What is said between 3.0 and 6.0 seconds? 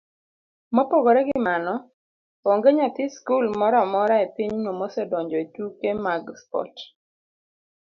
skul moro amora epinyno mosedonjo etuke